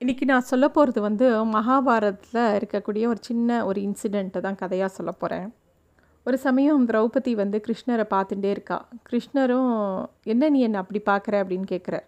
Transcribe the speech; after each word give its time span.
இன்றைக்கி 0.00 0.24
நான் 0.24 0.40
சொல்ல 0.40 0.68
போகிறது 0.68 1.00
வந்து 1.00 1.44
மகாபாரதத்தில் 1.44 2.58
இருக்கக்கூடிய 2.58 3.06
ஒரு 3.06 3.18
சின்ன 3.20 3.66
ஒரு 3.66 3.80
இன்சிடெண்ட்டை 3.80 4.40
தான் 4.40 4.54
கதையாக 4.54 4.92
சொல்ல 4.92 5.12
போகிறேன் 5.12 5.48
ஒரு 6.26 6.38
சமயம் 6.38 6.88
திரௌபதி 6.88 7.34
வந்து 7.34 7.62
கிருஷ்ணரை 7.66 8.04
பார்த்துட்டே 8.10 8.44
இருக்கா. 8.44 8.88
கிருஷ்ணரும் 9.10 9.72
என்ன 10.22 10.48
நீ 10.48 10.60
என்னை 10.60 10.80
அப்படி 10.80 11.00
பார்க்குற? 11.06 11.34
அப்படின்னு 11.42 11.66
கேட்குறார் 11.70 12.06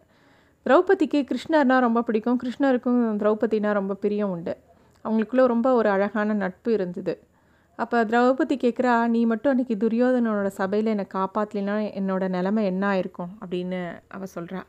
திரௌபதிக்கு 0.66 1.20
கிருஷ்ணர்னா 1.30 1.78
ரொம்ப 1.78 2.02
பிடிக்கும். 2.02 2.38
கிருஷ்ணருக்கும் 2.42 3.00
திரௌபதினா 3.22 3.72
ரொம்ப 3.72 3.94
பிரியம் 3.94 4.30
உண்டு. 4.30 4.56
அவங்களுக்குள்ள 5.04 5.46
ரொம்ப 5.46 5.74
ஒரு 5.74 5.88
அழகான 5.88 6.32
நட்பு 6.32 6.72
இருந்தது. 6.72 7.22
அப்போ 7.76 8.04
திரௌபதி 8.04 8.58
கேட்குறா 8.66 9.06
நீ 9.08 9.24
மட்டும் 9.24 9.52
அன்றைக்கி 9.52 9.76
துரியோதனோட 9.76 10.46
சபையில் 10.46 10.86
என்னை 10.86 11.06
காப்பாற்றலைன்னா 11.14 11.76
என்னோடய 12.00 12.28
நிலமை 12.28 12.64
என்ன 12.64 12.94
ஆயிருக்கும்? 12.94 13.32
அப்படின்னு 13.40 13.82
அவள் 14.08 14.34
சொல்கிறா 14.34 14.62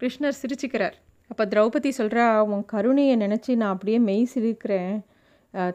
கிருஷ்ணர் 0.00 0.40
சிரிச்சுக்கிறார். 0.42 0.98
அப்போ 1.30 1.44
திரௌபதி 1.46 1.90
சொல்கிறா 1.98 2.24
உன் 2.46 2.64
கருணையை 2.64 3.16
நினச்சி 3.16 3.56
நான் 3.56 3.74
அப்படியே 3.74 3.98
மெய் 3.98 4.24
சிரிக்கிறேன் 4.34 4.94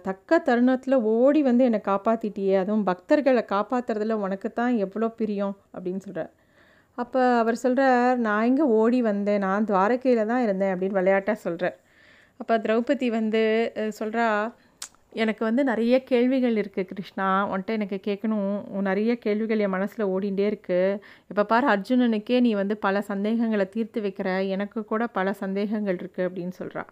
தக்க 0.02 0.40
தருணத்தில் 0.40 0.96
ஓடி 1.12 1.42
வந்து 1.42 1.64
என்னை 1.64 1.82
காப்பாற்றிட்டியே 1.86 2.56
அதுவும் 2.58 2.86
பக்தர்களை 2.86 3.44
காப்பாற்றுறதுல 3.50 4.18
உனக்கு 4.20 4.54
தான் 4.54 4.78
எவ்வளோ 4.78 5.08
பிரியம் 5.16 5.56
அப்படின்னு 5.74 5.98
சொல்கிறார் 5.98 6.32
அப்போ 6.98 7.22
அவர் 7.36 7.56
சொல்கிறார் 7.56 8.18
நான் 8.20 8.46
இங்கே 8.46 8.64
ஓடி 8.76 9.02
வந்தேன்? 9.02 9.40
நான் 9.40 9.66
துவாரகையில் 9.66 10.26
தான் 10.26 10.44
இருந்தேன் 10.44 10.74
அப்படின்னு 10.74 11.00
விளையாட்டாக 11.00 11.38
சொல்கிறார் 11.40 11.78
அப்போ 12.40 12.58
திரௌபதி 12.58 13.10
வந்து 13.10 13.44
சொல்கிறா 14.00 14.26
எனக்கு 15.14 15.46
வந்து 15.46 15.64
நிறைய 15.64 16.04
கேள்விகள் 16.04 16.56
இருக்குது 16.56 16.90
கிருஷ்ணா. 16.92 17.28
உன்ட்ட 17.54 17.70
எனக்கு 17.70 17.98
கேட்கணும். 18.08 18.66
உன் 18.68 18.82
நிறைய 18.82 19.12
கேள்விகள் 19.18 19.60
என் 19.60 19.70
மனசில் 19.70 20.06
ஓடிண்டே 20.06 20.46
இருக்குது 20.52 21.00
இப்போ 21.30 21.44
பாரு 21.44 21.68
அர்ஜுனனுக்கே 21.68 22.40
நீ 22.40 22.54
வந்து 22.54 22.78
பல 22.78 23.02
சந்தேகங்களை 23.02 23.70
தீர்த்து 23.70 24.02
வைக்கிற. 24.02 24.48
எனக்கு 24.48 24.86
கூட 24.86 25.08
பல 25.08 25.34
சந்தேகங்கள் 25.34 25.96
இருக்குது 25.96 26.28
அப்படின்னு 26.30 26.56
சொல்கிறா 26.62 26.84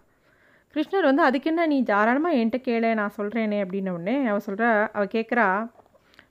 கிருஷ்ணர் 0.76 1.04
வந்து 1.04 1.22
அதுக்கு 1.22 1.50
என்ன 1.50 1.66
நீ 1.66 1.82
தாராளமாக 1.82 2.36
என்கிட்ட 2.36 2.58
கேளு 2.64 2.94
நான் 2.94 3.14
சொல்கிறேனே 3.16 3.58
அப்படின்ன 3.64 3.90
உடனே 3.90 4.26
அவள் 4.26 4.46
சொல்கிறா 4.46 4.70
அவள் 4.92 5.14
கேட்குறா 5.14 5.46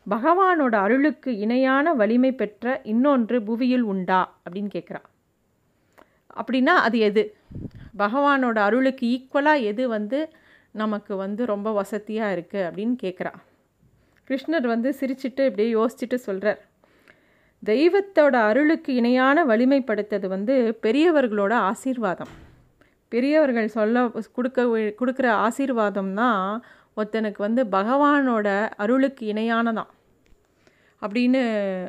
பகவானோட 0.10 0.76
அருளுக்கு 0.76 1.32
இணையான 1.38 1.94
வலிமை 1.94 2.32
பெற்ற 2.32 2.82
இன்னொன்று 2.84 3.38
புவியில் 3.44 3.82
உண்டா? 3.82 4.20
அப்படின்னு 4.46 4.70
கேட்குறா 4.74 5.02
அப்படின்னா 6.36 6.74
அது 6.88 7.00
எது? 7.00 7.24
பகவானோட 7.98 8.58
அருளுக்கு 8.58 9.06
ஈக்குவலாக 9.08 9.64
எது 9.64 9.84
வந்து 9.88 10.20
நமக்கு 10.78 11.16
வந்து 11.16 11.46
ரொம்ப 11.46 11.72
வசதியாக 11.72 12.36
இருக்குது 12.36 12.64
அப்படின்னு 12.66 12.96
கேட்குறா 13.04 13.34
கிருஷ்ணர் 14.28 14.68
வந்து 14.68 14.90
சிரிச்சிட்டு 15.00 15.46
இப்படியே 15.46 15.74
யோசிச்சுட்டு 15.74 16.16
சொல்கிறார் 16.16 16.62
தெய்வத்தோட 17.66 18.36
அருளுக்கு 18.50 18.94
இணையான 18.94 19.46
வலிமைப்படுத்தது 19.46 20.28
வந்து 20.28 20.78
பெரியவர்களோட 20.82 21.54
ஆசீர்வாதம். 21.54 22.28
பெரியவர்கள் 23.08 23.68
சொல்ல 23.68 24.12
கொடுக்க 24.34 24.64
கொடுக்குற 25.02 25.28
ஆசீர்வாதம் 25.28 26.14
தான் 26.14 26.64
ஒருத்தனுக்கு 26.98 27.38
வந்து 27.38 27.64
பகவானோட 27.64 28.70
அருளுக்கு 28.78 29.34
இணையானதான். 29.34 29.92
அப்படின்னு 31.02 31.42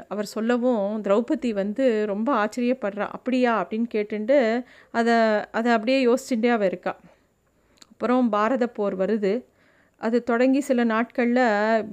அவர் 0.09 0.33
சொல்லவும் 0.37 1.03
திரௌபதி 1.03 1.51
வந்து 1.53 2.07
ரொம்ப 2.07 2.29
ஆச்சரியப்படுறா. 2.45 3.07
அப்படியா? 3.11 3.53
அப்படின்னு 3.65 3.85
கேட்டுட்டு 3.95 4.65
அதை 4.91 5.15
அதை 5.53 5.73
அப்படியே 5.73 5.99
யோசிச்சுட்டே 6.07 6.51
அவள் 6.51 6.67
இருக்கா. 6.67 6.97
அப்புறம் 7.99 8.27
பாரத 8.35 8.65
போர் 8.75 8.95
வருது. 9.01 9.31
அது 10.01 10.17
தொடங்கி 10.29 10.61
சில 10.67 10.81
நாட்களில் 10.93 11.47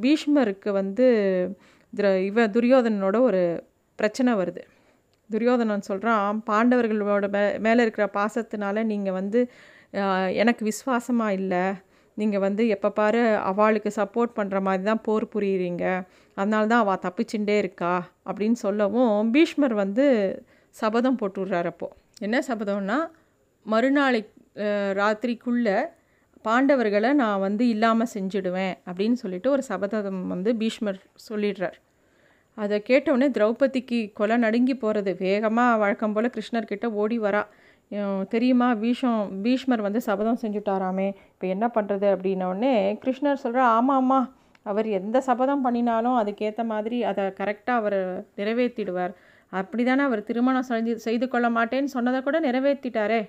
பீஷ்மருக்கு 0.03 0.69
வந்து 0.77 1.05
திர 1.93 2.07
இவ 2.27 2.43
துரியோதனனோட 2.55 3.17
ஒரு 3.29 3.41
பிரச்சனை 3.99 4.31
வருது. 4.41 4.61
துரியோதனன் 5.29 5.85
சொல்கிறான் 5.87 6.41
பாண்டவர்களோட 6.49 7.27
மே 7.35 7.41
மேலே 7.67 7.79
இருக்கிற 7.85 8.05
பாசத்தினால 8.17 8.83
நீங்கள் 8.91 9.17
வந்து 9.19 9.39
எனக்கு 10.41 10.63
விசுவாசமாக 10.69 11.37
இல்லை. 11.39 11.63
நீங்கள் 12.17 12.43
வந்து 12.47 12.63
எப்போ 12.75 12.89
பாரு 12.99 13.23
அவளுக்கு 13.51 13.91
சப்போர்ட் 13.99 14.37
பண்ணுற 14.39 14.59
மாதிரி 14.67 14.85
தான் 14.91 15.03
போர் 15.07 15.25
புரியுறீங்க. 15.35 15.85
அதனால 16.37 16.63
தான் 16.73 16.83
அவள் 16.85 17.03
தப்பிச்சுட்டே 17.07 17.57
இருக்கா. 17.63 17.93
அப்படின்னு 18.29 18.59
சொல்லவும் 18.65 19.31
பீஷ்மர் 19.35 19.77
வந்து 19.83 20.07
சபதம் 20.75 21.19
போட்டுடுறார் 21.23 21.71
அப்போது 21.73 21.95
என்ன 22.27 22.43
சபதம்னா 22.49 22.99
மறுநாளை 23.65 24.21
ராத்திரிக்குள்ளே 24.99 25.77
பாண்டவர்களை 26.45 27.09
நான் 27.13 27.39
வந்து 27.39 27.63
இல்லாமல் 27.67 28.11
செஞ்சிடுவேன் 28.13 28.73
அப்படின்னு 28.87 29.17
சொல்லிட்டு 29.23 29.49
ஒரு 29.51 29.63
சபதம் 29.69 30.21
வந்து 30.27 30.49
பீஷ்மர் 30.55 30.99
சொல்லிடுறார். 31.29 31.77
அதை 32.57 32.75
கேட்டவுடனே 32.81 33.27
திரௌபதிக்கு 33.37 33.99
கொலை 34.13 34.35
நடுங்கி 34.37 34.75
போகிறது 34.75 35.11
வேகமாக 35.19 35.79
வழக்கம் 35.83 36.13
போல் 36.13 36.33
கிருஷ்ணர்கிட்ட 36.35 36.85
ஓடி 37.01 37.17
வரா. 37.19 37.43
தெரியுமா 38.33 38.67
பீஷம் 38.83 39.21
பீஷ்மர் 39.43 39.81
வந்து 39.81 39.99
சபதம் 40.01 40.39
செஞ்சுட்டாராமே 40.43 41.07
இப்போ 41.33 41.47
என்ன 41.47 41.65
பண்ணுறது 41.75 42.07
அப்படின்னோடனே 42.13 42.73
கிருஷ்ணர் 43.03 43.43
சொல்கிறா 43.43 43.65
ஆமாம் 43.77 43.97
ஆமாம் 43.97 44.27
அவர் 44.65 44.87
எந்த 44.99 45.17
சபதம் 45.21 45.63
பண்ணினாலும் 45.65 46.17
அதுக்கேற்ற 46.21 46.61
மாதிரி 46.65 46.97
அதை 47.03 47.23
கரெக்டாக 47.39 47.81
அவர் 47.81 47.99
நிறைவேற்றிடுவார் 48.37 49.13
அப்படி 49.51 49.83
தானே 49.83 50.03
அவர் 50.03 50.23
திருமணம் 50.23 50.67
செஞ்சு 50.69 50.95
செய்து 51.07 51.27
கொள்ள 51.27 51.49
மாட்டேன்னு 51.49 51.93
சொன்னதை 51.95 52.21
கூட 52.21 52.39
நிறைவேற்றிட்டாரே 52.39 53.21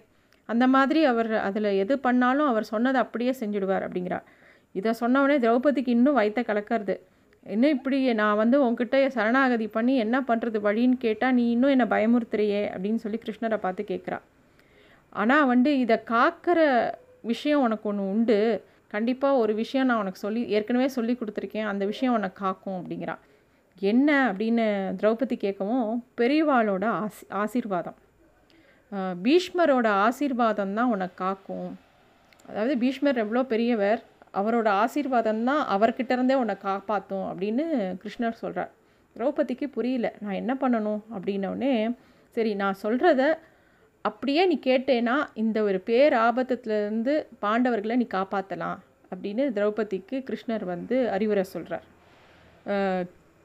அந்த 0.52 0.64
மாதிரி 0.74 1.00
அவர் 1.10 1.30
அதில் 1.48 1.70
எது 1.82 1.94
பண்ணாலும் 2.06 2.48
அவர் 2.52 2.70
சொன்னதை 2.72 2.98
அப்படியே 3.04 3.32
செஞ்சுடுவார் 3.40 3.84
அப்படிங்கிறார். 3.86 4.26
இதை 4.74 4.92
சொன்னவொடனே 5.00 5.36
திரௌபதிக்கு 5.44 5.90
இன்னும் 5.96 6.18
வயிற்ற 6.18 6.40
கலக்கிறது. 6.50 6.96
இன்னும் 7.54 7.74
இப்படி 7.76 7.98
நான் 8.20 8.38
வந்து 8.42 8.56
உன்கிட்ட 8.66 8.96
சரணாகதி 9.16 9.66
பண்ணி 9.76 9.94
என்ன 10.04 10.16
பண்ணுறது 10.28 10.58
வழின்னு 10.68 10.96
கேட்டால் 11.04 11.36
நீ 11.38 11.44
இன்னும் 11.54 11.72
என்னை 11.74 11.86
பயமுறுத்துறியே 11.94 12.62
அப்படின்னு 12.74 13.02
சொல்லி 13.04 13.20
கிருஷ்ணரை 13.24 13.58
பார்த்து 13.64 13.82
கேட்குறா 13.90 14.18
ஆனால் 15.12 15.46
வந்து 15.52 15.70
இதை 15.84 15.96
காக்கிற 16.14 16.60
விஷயம் 17.32 17.64
உனக்கு 17.66 17.88
ஒன்று 17.90 18.10
உண்டு. 18.14 18.38
கண்டிப்பாக 18.94 19.40
ஒரு 19.42 19.52
விஷயம் 19.62 19.88
நான் 19.90 20.02
உனக்கு 20.02 20.24
சொல்லி 20.24 20.42
ஏற்கனவே 20.56 20.88
சொல்லி 20.96 21.14
கொடுத்துருக்கேன். 21.20 21.68
அந்த 21.70 21.84
விஷயம் 21.92 22.16
உனக்கு 22.18 22.38
காக்கும் 22.44 22.78
அப்படிங்கிறா 22.80 23.16
என்ன 23.90 24.08
அப்படின்னு 24.28 24.66
திரௌபதி 25.00 25.36
கேட்கவும் 25.44 25.88
பெரியவாளோட 26.20 26.84
ஆசி 27.02 27.24
ஆசீர்வாதம். 27.42 27.96
பீஷ்மரோட 29.24 29.86
ஆசீர்வாதம் 29.86 30.74
தான் 30.74 30.86
உனக்கு 30.86 31.16
காக்கும். 31.24 31.70
அதாவது 32.48 32.78
பீஷ்மர் 32.78 33.16
எவ்வளோ 33.16 33.42
பெரியவர் 33.42 34.00
அவரோட 34.32 34.68
ஆசீர்வாதம் 34.68 35.44
தான் 35.44 35.62
அவர்கிட்ட 35.66 36.10
இருந்தே 36.12 36.34
உன்னை 36.34 36.56
காப்பாற்றும் 36.56 37.26
அப்படின்னு 37.30 37.64
கிருஷ்ணர் 38.02 38.40
சொல்கிறார் 38.40 38.72
திரௌபதிக்கு 39.16 39.66
புரியல 39.66 40.12
நான் 40.20 40.34
என்ன 40.34 40.52
பண்ணணும் 40.54 41.02
அப்படின்னோடனே 41.14 41.94
சரி 42.36 42.54
நான் 42.54 42.80
சொல்கிறத 42.82 43.22
அப்படியே 44.02 44.46
நீ 44.46 44.58
கேட்டேன்னா 44.66 45.16
இந்த 45.34 45.62
ஒரு 45.62 45.80
பேர் 45.80 46.14
ஆபத்துலேருந்து 46.14 47.26
பாண்டவர்களை 47.40 47.96
நீ 47.96 48.06
காப்பாற்றலாம் 48.14 48.78
அப்படின்னு 49.14 49.44
திரௌபதிக்கு 49.52 50.16
கிருஷ்ணர் 50.20 50.64
வந்து 50.64 51.10
அறிவுரை 51.10 51.44
சொல்கிறார் 51.44 51.86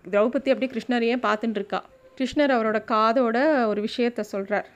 திரௌபதி 0.06 0.51
அப்படியே 0.51 0.72
கிருஷ்ணரையே 0.72 1.18
பார்த்துட்டுருக்கா 1.22 1.81
கிருஷ்ணர் 2.18 2.53
அவரோட 2.56 2.80
காதோட 2.88 3.68
ஒரு 3.68 3.81
விஷயத்த 3.81 4.19
சொல்கிறார் 4.19 4.69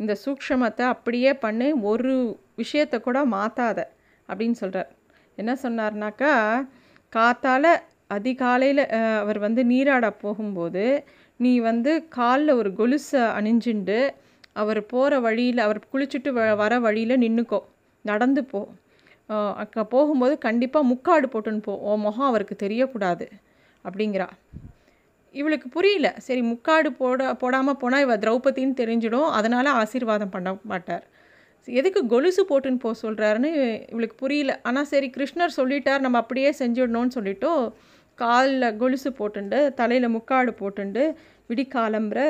இந்த 0.00 0.12
சூக்ஷமத்தை 0.24 0.84
அப்படியே 0.94 1.32
பண்ணு 1.36 1.68
ஒரு 1.82 2.12
விஷயத்தை 2.56 2.98
கூட 3.00 3.18
மாற்றாத 3.34 3.80
அப்படின்னு 4.28 4.56
சொல்கிறார் 4.62 4.90
என்ன 5.38 5.52
சொன்னார்னாக்கா 5.62 6.32
காத்தால் 7.12 7.70
அதிகாலையில் 8.08 8.82
அவர் 9.22 9.38
வந்து 9.38 9.62
நீராட 9.64 10.06
போகும்போது 10.22 10.84
நீ 11.40 11.52
வந்து 11.60 11.92
காலில் 12.08 12.58
ஒரு 12.60 12.70
கொலுசை 12.72 13.22
அணிஞ்சுண்டு 13.38 13.98
அவர் 14.52 14.80
போகிற 14.86 15.14
வழியில் 15.20 15.64
அவர் 15.66 15.80
குளிச்சுட்டு 15.92 16.30
வ 16.30 16.42
வர 16.54 16.72
வழியில் 16.80 17.22
நின்றுக்கோ 17.24 17.60
நடந்து 18.04 18.42
போ. 18.44 18.60
அக்கா 19.62 19.82
போகும்போது 19.94 20.34
கண்டிப்பாக 20.38 20.88
முக்காடு 20.92 21.26
போட்டுன்னு 21.32 21.62
போ. 21.62 21.74
ஓ 21.80 21.96
முகம் 22.06 22.28
அவருக்கு 22.30 22.56
தெரியக்கூடாது 22.64 23.26
அப்படிங்கிறா 23.84 24.28
இவளுக்கு 25.34 25.68
புரியல. 25.68 26.08
சரி 26.26 26.42
முக்காடு 26.42 26.90
போட 26.92 27.34
போடாமல் 27.34 27.78
போனால் 27.82 28.04
இவள் 28.04 28.22
திரௌபதின்னு 28.24 28.74
தெரிஞ்சிடும். 28.82 29.28
அதனால் 29.38 29.70
ஆசீர்வாதம் 29.82 30.34
பண்ண 30.34 30.50
மாட்டார். 30.72 31.04
எதுக்கு 31.68 32.00
கொலுசு 32.06 32.42
போட்டுன்னு 32.50 32.82
போக 32.84 32.94
சொல்கிறாருன்னு 33.02 33.50
இவளுக்கு 33.92 34.16
புரியல. 34.16 34.52
ஆனால் 34.62 34.88
சரி 34.92 35.08
கிருஷ்ணர் 35.16 35.56
சொல்லிட்டார் 35.60 36.04
நம்ம 36.06 36.18
அப்படியே 36.18 36.50
செஞ்சிடணும்னு 36.62 37.16
சொல்லிட்டு 37.18 37.50
காலில் 38.18 38.76
கொலுசு 38.76 39.10
போட்டுண்டு 39.18 39.58
தலையில் 39.74 40.14
முக்காடு 40.16 40.52
போட்டுண்டு 40.60 41.02
விடிக்காலம்புற 41.50 42.20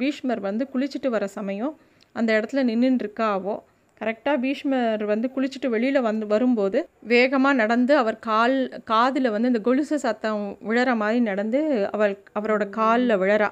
பீஷ்மர் 0.00 0.40
வந்து 0.40 0.64
குளிச்சுட்டு 0.72 1.08
வர 1.08 1.26
சமயம் 1.38 1.74
அந்த 2.16 2.30
இடத்துல 2.38 2.62
நின்றுருக்காவோ 2.70 3.54
கரெக்டாக 4.00 4.36
பீஷ்மர் 4.44 5.02
வந்து 5.10 5.26
குளிச்சுட்டு 5.34 5.68
வெளியில் 5.74 6.06
வந்து 6.08 6.24
வரும்போது 6.32 6.78
வேகமாக 7.12 7.58
நடந்து 7.62 7.92
அவர் 7.96 8.18
கால் 8.28 8.56
காதில் 8.90 9.32
வந்து 9.34 9.50
இந்த 9.52 9.60
கொலுசு 9.68 9.96
சத்தம் 10.04 10.44
விழற 10.68 10.90
மாதிரி 11.02 11.20
நடந்து 11.20 11.60
அவள் 11.94 12.14
அவரோட 12.38 12.64
காலில் 12.78 13.20
விழறா. 13.22 13.50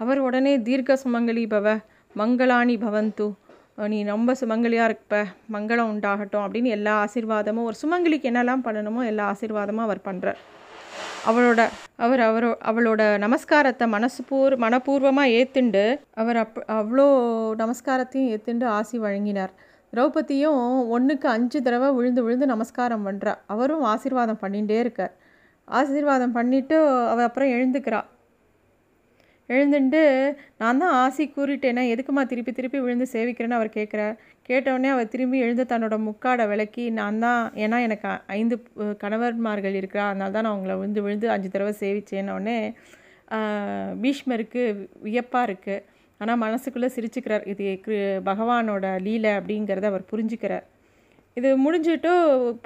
அவர் 0.00 0.20
உடனே 0.26 0.54
தீர்க்க 0.68 0.98
சுமங்கலி 1.04 1.44
பவ 1.54 1.76
மங்களாணி 2.14 2.76
பவந்து 2.84 3.26
நீ 3.92 3.98
ரொம்ப 4.04 4.30
சுமங்கலியாக 4.40 4.88
இருப்ப 4.88 5.20
மங்களம் 5.52 5.90
உண்டாகட்டும் 5.92 6.44
அப்படின்னு 6.46 6.74
எல்லா 6.76 6.92
ஆசீர்வாதமும் 7.04 7.68
ஒரு 7.68 7.76
சுமங்கலிக்கு 7.82 8.30
என்னெல்லாம் 8.30 8.64
பண்ணணுமோ 8.66 9.00
எல்லா 9.12 9.24
ஆசீர்வாதமும் 9.32 9.86
அவர் 9.86 10.06
பண்ணுறார் 10.08 10.40
அவளோட 11.26 11.60
அவர் 12.04 12.20
அவரோ 12.20 12.50
அவளோட 12.70 13.02
நமஸ்காரத்தை 13.24 13.86
மனசு 13.94 14.22
பூர் 14.30 14.54
மனப்பூர்வமாக 14.64 15.34
ஏற்றுண்டு 15.38 15.84
அவர் 16.14 16.38
அப் 16.42 16.58
அவ்வளோ 16.78 17.06
நமஸ்காரத்தையும் 17.62 18.30
ஏற்றுண்டு 18.34 18.66
ஆசி 18.78 18.96
வழங்கினார். 18.98 19.52
திரௌபதியும் 19.94 20.62
ஒன்றுக்கு 20.94 21.26
அஞ்சு 21.34 21.58
தடவை 21.66 21.88
விழுந்து 21.96 22.20
விழுந்து 22.24 22.46
நமஸ்காரம் 22.52 23.04
பண்ணுறா 23.08 23.32
அவரும் 23.54 23.84
ஆசீர்வாதம் 23.90 24.40
பண்ணிகிட்டே 24.42 24.78
இருக்கார். 24.84 25.12
ஆசீர்வாதம் 25.68 26.34
பண்ணிவிட்டு 26.36 26.76
அவள் 27.12 27.26
அப்புறம் 27.26 27.52
எழுந்துக்கிறா. 27.56 28.00
எழுந்துட்டு 29.48 30.00
நான் 30.60 30.80
தான் 30.82 30.94
ஆசி 31.00 31.24
கூறிட்டேனே 31.28 31.82
எதுக்குமா 31.92 32.22
திருப்பி 32.30 32.52
திருப்பி 32.52 32.78
விழுந்து 32.84 33.06
சேவிக்கிறேன்னு 33.14 33.58
அவர் 33.58 33.70
கேட்குறார் 33.78 34.14
கேட்டவுடனே 34.48 34.90
அவர் 34.94 35.12
திரும்பி 35.14 35.38
எழுந்து 35.44 35.64
தன்னோட 35.72 35.96
முக்காடை 36.08 36.44
விளக்கி 36.52 36.84
நான் 36.98 37.22
தான் 37.26 37.42
ஏன்னா 37.64 37.78
எனக்கு 37.86 38.10
ஐந்து 38.38 38.56
கணவர்மார்கள் 39.02 39.78
இருக்கிறா 39.80 40.06
அதனால 40.10 40.32
தான் 40.36 40.46
நான் 40.46 40.54
அவங்கள 40.54 40.76
விழுந்து 40.80 41.04
விழுந்து 41.06 41.28
அஞ்சு 41.34 41.50
தடவை 41.50 41.74
சேவிச்சேன்னொடனே 41.82 42.58
பீஷ்மருக்கு 44.02 44.64
வியப்பாக 45.06 45.48
இருக்குது 45.48 45.84
ஆனால் 46.24 46.40
மனசுக்குள்ளே 46.44 46.90
சிரிச்சுக்கிறார். 46.96 47.44
இது 47.52 47.96
பகவானோட 48.30 48.86
லீலை 49.06 49.32
அப்படிங்கிறத 49.40 49.88
அவர் 49.92 50.10
புரிஞ்சுக்கிறார். 50.12 50.64
இது 51.38 51.48
முடிஞ்சுட்டு 51.64 52.10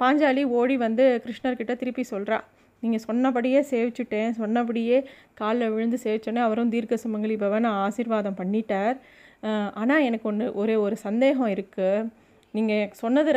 பாஞ்சாலி 0.01 0.43
ஓடி 0.59 0.75
வந்து 0.85 1.05
கிருஷ்ணர்கிட்ட 1.25 1.73
திருப்பி 1.81 2.03
சொல்கிறா 2.13 2.37
நீங்கள் 2.83 3.03
சொன்னபடியே 3.07 3.61
சேவிச்சுட்டேன். 3.71 4.29
சொன்னபடியே 4.41 4.97
காலில் 5.39 5.71
விழுந்து 5.73 5.97
சேவிச்சோன்னே 6.03 6.41
அவரும் 6.47 6.71
தீர்க்க 6.73 7.03
சுமங்கலி 7.05 7.35
பவன் 7.45 7.67
ஆசீர்வாதம் 7.87 8.37
பண்ணிட்டார். 8.41 8.97
ஆனால் 9.81 10.05
எனக்கு 10.07 10.27
ஒன்று 10.31 10.45
ஒரே 10.61 10.75
ஒரு 10.85 10.95
சந்தேகம் 11.07 11.51
இருக்குது 11.55 12.07
நீங்கள் 12.53 12.89
சொன்னது 13.01 13.31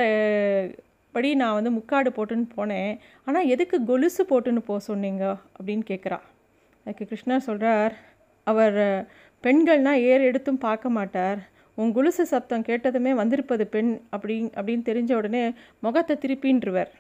படி 1.15 1.31
நான் 1.41 1.57
வந்து 1.59 1.71
முக்காடு 1.79 2.11
போட்டுன்னு 2.17 2.47
போனேன். 2.59 2.93
ஆனால் 3.27 3.49
எதுக்கு 3.55 3.77
கொலுசு 3.91 4.23
போட்டுன்னு 4.31 4.63
போக 4.69 4.79
சொன்னீங்க? 4.91 5.25
அப்படின்னு 5.57 5.85
கேட்குறா 5.91 6.19
அதுக்கு 6.85 7.05
கிருஷ்ணர் 7.11 7.47
சொல்கிறார் 7.49 7.95
அவர் 8.47 8.79
பெண்கள்னால் 9.45 10.03
ஏறு 10.11 10.23
எடுத்தும் 10.31 10.65
பார்க்க 10.67 10.97
மாட்டார். 10.97 11.41
உன் 11.81 11.93
குலுசு 11.97 12.25
சப்தம் 12.33 12.67
கேட்டதுமே 12.69 13.13
வந்திருப்பது 13.21 13.65
பெண் 13.75 13.93
அப்படி 14.15 14.35
அப்படின்னு 14.59 14.85
தெரிஞ்ச 14.91 15.11
உடனே 15.21 15.43
முகத்தை 15.85 16.15
திருப்பின்றுவர். 16.25 16.91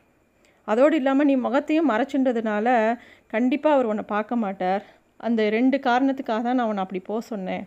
அதோடு 0.69 0.97
இல்லாமல் 1.01 1.29
நீ 1.31 1.35
முகத்தையும் 1.47 1.91
மறைச்சின்றதுனால 1.93 2.67
கண்டிப்பாக 3.35 3.77
அவர் 3.77 3.91
உன்னை 3.93 4.05
பார்க்க 4.15 4.43
மாட்டார். 4.45 4.85
அந்த 5.27 5.43
ரெண்டு 5.57 5.77
காரணத்துக்காக 5.89 6.43
தான் 6.47 6.59
நான் 6.59 6.71
உன்னை 6.71 6.85
அப்படி 6.85 7.01
போக 7.09 7.21
சொன்னேன். 7.33 7.65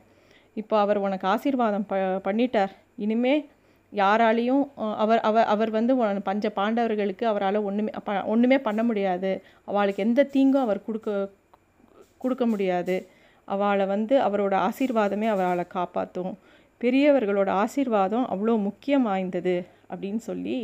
இப்போ 0.61 0.75
அவர் 0.83 1.03
உனக்கு 1.05 1.25
ஆசீர்வாதம் 1.33 1.87
ப 1.91 1.95
பண்ணிட்டார். 2.27 2.73
இனிமே 3.05 3.35
யாராலையும் 3.93 4.63
அவர் 5.03 5.21
அவர் 5.29 5.49
அவர் 5.53 5.71
வந்து 5.77 5.93
பஞ்ச 6.29 6.45
பாண்டவர்களுக்கு 6.59 7.25
அவரால் 7.31 7.65
ஒன்றுமே 7.69 7.91
ப 8.07 8.13
ஒன்றுமே 8.33 8.57
பண்ண 8.67 8.81
முடியாது. 8.89 9.31
அவளுக்கு 9.69 10.05
எந்த 10.07 10.27
தீங்கும் 10.35 10.65
அவர் 10.65 10.85
கொடுக்க 10.87 11.11
கொடுக்க 12.23 12.45
முடியாது. 12.53 12.95
அவளை 13.45 13.85
வந்து 13.85 14.15
அவரோட 14.21 14.55
ஆசீர்வாதமே 14.67 15.27
அவளை 15.27 15.65
காப்பாற்றும் 15.67 16.33
பெரியவர்களோட 16.81 17.49
ஆசீர்வாதம் 17.63 18.25
அவ்வளோ 18.33 18.55
முக்கியம் 18.61 19.01
வாய்ந்தது 19.01 19.57
அப்படின்னு 19.89 20.21
சொல்லி 20.29 20.57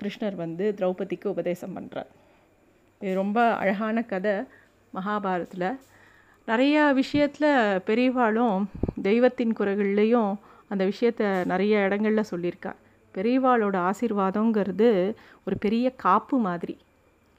கிருஷ்ணர் 0.00 0.34
வந்து 0.34 0.64
திரௌபதிக்கு 0.78 1.26
உபதேசம் 1.26 1.76
பண்ணுறார் 1.76 2.10
இது 3.00 3.14
ரொம்ப 3.14 3.38
அழகான 3.54 4.02
கதை 4.02 4.34
மகாபாரத்தில் 4.94 5.70
நிறையா 6.48 6.82
விஷயத்தில் 6.92 7.50
பெரியவாளும் 7.86 8.60
தெய்வத்தின் 9.02 9.56
குறைகள்லேயும் 9.58 10.32
அந்த 10.68 10.82
விஷயத்த 10.84 11.22
நிறைய 11.44 11.80
இடங்களில் 11.80 12.30
சொல்லியிருக்கா. 12.30 12.72
பெரியவாளோட 13.14 13.76
ஆசீர்வாதங்கிறது 13.90 14.88
ஒரு 15.46 15.56
பெரிய 15.58 15.86
காப்பு 16.04 16.36
மாதிரி. 16.38 16.74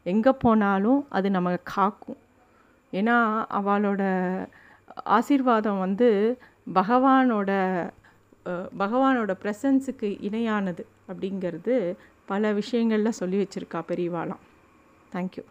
எங்கே 0.06 0.32
போனாலும் 0.44 1.02
அது 1.10 1.28
நம்ம 1.30 1.50
காக்கும். 1.76 2.20
ஏன்னா 2.94 3.18
அவளோட 3.50 4.02
ஆசீர்வாதம் 5.10 5.80
வந்து 5.80 6.10
பகவானோட 6.74 7.52
பகவானோட 8.78 9.32
ப்ரெசன்ஸுக்கு 9.44 10.10
இணையானது 10.22 10.84
அப்படிங்கிறது 11.10 11.76
பல 12.26 12.52
விஷயங்களில் 12.54 13.18
சொல்லி 13.20 13.38
வச்சுருக்கா 13.38 13.80
பெரியவாளாம் 13.90 14.44
தேங்க்யூ 15.14 15.44